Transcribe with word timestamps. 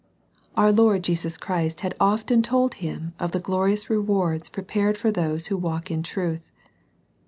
Our 0.57 0.71
Lord 0.71 1.03
Jesus 1.03 1.37
Christ 1.37 1.81
had 1.81 1.93
often 1.99 2.41
told 2.41 2.73
him 2.81 3.13
of 3.19 3.33
the 3.33 3.39
glorious 3.39 3.87
rewards 3.87 4.49
prepared 4.49 4.97
for 4.97 5.11
those 5.11 5.45
who 5.45 5.57
walk 5.57 5.91
in 5.91 6.01
truth. 6.01 6.49